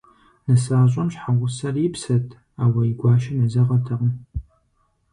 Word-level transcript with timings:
НысащӀэм 0.47 1.07
щхьэгъусэр 1.13 1.75
и 1.85 1.87
псэт, 1.93 2.27
ауэ 2.63 2.81
и 2.91 2.93
гуащэм 2.99 3.37
езэгъыртэкъым. 3.45 4.13